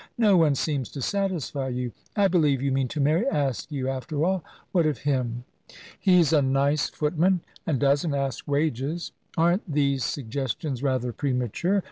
[0.17, 1.91] "No one seems to satisfy you.
[2.15, 4.43] I believe you mean to marry Askew, after all.
[4.71, 5.43] What of him?"
[5.99, 9.11] "He's a nice footman, and doesn't ask wages.
[9.37, 11.79] Aren't these suggestions rather premature?